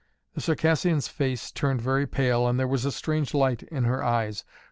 [0.33, 4.43] The Circassian's face turned very pale and there was a strange light in her eyes.